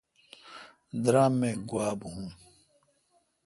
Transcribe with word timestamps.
درام 1.03 1.33
می 1.39 1.51
گوا 1.69 1.89
بھون۔ 1.99 2.25